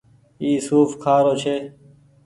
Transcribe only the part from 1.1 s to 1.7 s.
رو ڇي۔